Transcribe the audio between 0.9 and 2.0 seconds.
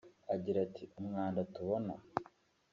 “Umwanda tubona